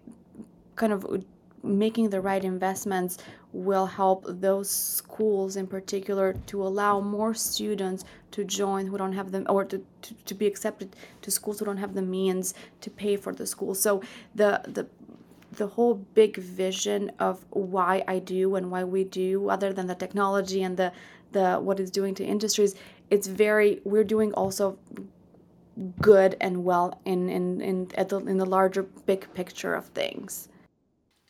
[0.76, 1.24] kind of
[1.62, 3.18] making the right investments
[3.52, 9.32] will help those schools in particular to allow more students to join who don't have
[9.32, 12.90] them or to, to, to be accepted to schools who don't have the means to
[12.90, 13.74] pay for the school.
[13.74, 14.02] So
[14.34, 14.86] the the
[15.52, 19.96] the whole big vision of why I do and why we do other than the
[19.96, 20.92] technology and the
[21.32, 22.74] the what it's doing to industries
[23.10, 24.78] it's very we're doing also
[26.00, 30.48] good and well in in in at the in the larger big picture of things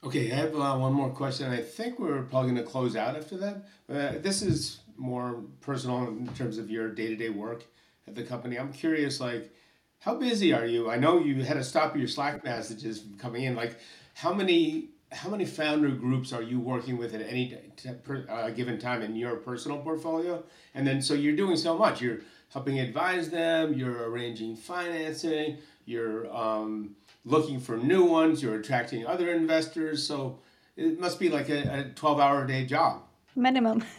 [0.02, 1.50] Okay, I have uh, one more question.
[1.50, 3.56] I think we're probably going to close out after that.
[3.88, 7.64] Uh, this is more personal in terms of your day to day work
[8.06, 8.58] at the company.
[8.58, 9.54] I'm curious, like,
[9.98, 10.90] how busy are you?
[10.90, 13.54] I know you had to stop your Slack messages from coming in.
[13.54, 13.78] Like,
[14.14, 18.48] how many how many founder groups are you working with at any t- per, uh,
[18.50, 20.42] given time in your personal portfolio?
[20.74, 22.00] And then, so you're doing so much.
[22.00, 22.20] You're
[22.52, 23.74] helping advise them.
[23.74, 25.58] You're arranging financing.
[25.84, 30.06] You're um, looking for new ones, you're attracting other investors.
[30.06, 30.38] So
[30.76, 33.02] it must be like a, a 12 hour a day job.
[33.36, 33.84] Minimum.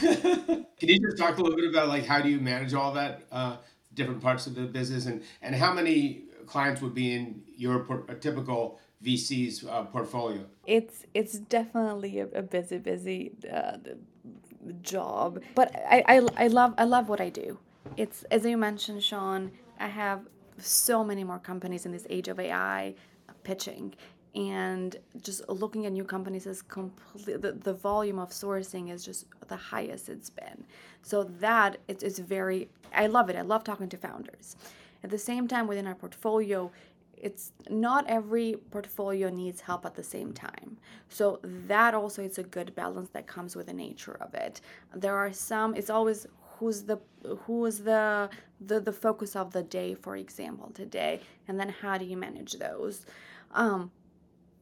[0.00, 3.22] Can you just talk a little bit about like how do you manage all that
[3.30, 3.56] uh,
[3.94, 8.02] different parts of the business and, and how many clients would be in your por-
[8.20, 10.44] typical VC's uh, portfolio?
[10.66, 13.76] It's it's definitely a, a busy busy uh,
[14.82, 17.58] job, but I, I I love I love what I do.
[17.96, 19.52] It's as you mentioned, Shaun.
[19.78, 20.20] I have
[20.58, 22.94] so many more companies in this age of AI
[23.44, 23.94] pitching.
[24.34, 29.26] And just looking at new companies is complete the, the volume of sourcing is just
[29.48, 30.64] the highest it's been.
[31.02, 33.36] So that it's, it's very i love it.
[33.36, 34.56] I love talking to founders.
[35.02, 36.70] At the same time within our portfolio
[37.16, 40.76] it's not every portfolio needs help at the same time.
[41.08, 44.60] So that also is a good balance that comes with the nature of it.
[44.94, 46.26] There are some it's always
[46.58, 46.98] who's the
[47.44, 48.28] who is the
[48.60, 52.52] the, the focus of the day for example today and then how do you manage
[52.54, 53.04] those
[53.52, 53.90] um,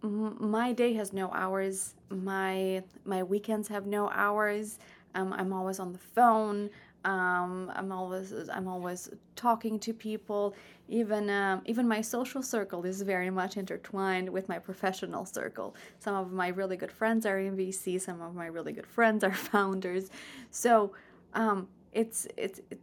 [0.04, 1.94] my day has no hours.
[2.10, 4.78] My my weekends have no hours.
[5.14, 6.70] Um, I'm always on the phone.
[7.04, 10.54] Um, I'm always I'm always talking to people.
[10.88, 15.74] Even um, even my social circle is very much intertwined with my professional circle.
[15.98, 18.00] Some of my really good friends are in VC.
[18.00, 20.10] Some of my really good friends are founders.
[20.50, 20.92] So
[21.32, 22.60] um, it's it's.
[22.70, 22.80] It,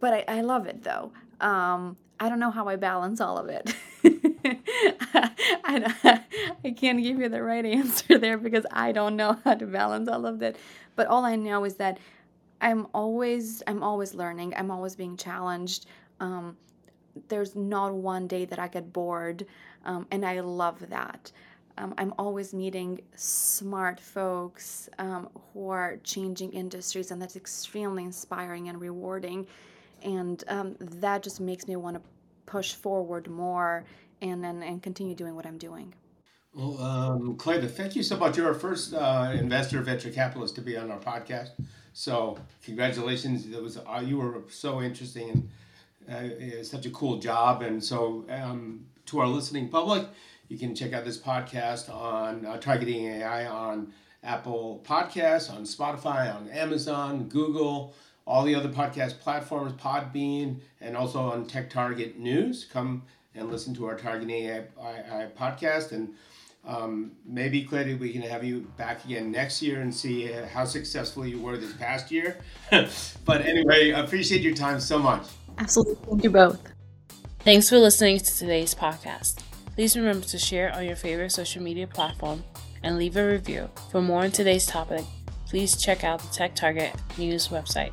[0.00, 1.12] but I, I love it though.
[1.40, 3.74] Um, I don't know how I balance all of it.
[5.64, 6.22] I,
[6.64, 10.08] I can't give you the right answer there because I don't know how to balance
[10.08, 10.56] all of that.
[10.96, 11.98] But all I know is that
[12.60, 14.54] I'm always I'm always learning.
[14.56, 15.86] I'm always being challenged.
[16.20, 16.56] Um,
[17.28, 19.46] there's not one day that I get bored,
[19.84, 21.32] um, and I love that.
[21.78, 28.68] Um, I'm always meeting smart folks um, who are changing industries, and that's extremely inspiring
[28.68, 29.46] and rewarding.
[30.02, 32.02] And um, that just makes me want to
[32.46, 33.84] push forward more
[34.20, 35.94] and, and, and continue doing what I'm doing.
[36.52, 38.36] Well, um, thank you so much.
[38.36, 41.50] You're our first uh, investor venture capitalist to be on our podcast.
[41.92, 43.46] So congratulations.
[43.46, 45.48] It was uh, you were so interesting
[46.08, 47.62] and uh, such a cool job.
[47.62, 50.06] And so um, to our listening public,
[50.48, 53.92] you can check out this podcast on uh, targeting AI on
[54.22, 57.94] Apple Podcasts, on Spotify, on Amazon, Google,
[58.26, 62.66] all the other podcast platforms, Podbean, and also on TechTarget News.
[62.70, 63.02] Come
[63.34, 65.92] and listen to our Targeting AI, AI podcast.
[65.92, 66.14] And
[66.66, 70.64] um, maybe, Kleida, we can have you back again next year and see uh, how
[70.64, 72.36] successful you were this past year.
[73.24, 75.26] but anyway, I appreciate your time so much.
[75.56, 75.96] Absolutely.
[76.06, 76.60] Thank you both.
[77.40, 79.42] Thanks for listening to today's podcast.
[79.78, 82.42] Please remember to share on your favorite social media platform
[82.82, 83.70] and leave a review.
[83.92, 85.04] For more on today's topic,
[85.46, 87.92] please check out the TechTarget News website.